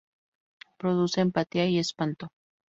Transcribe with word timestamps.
Produce 0.79 1.21
empatía 1.21 1.67
y 1.67 1.77
espanto". 1.77 2.29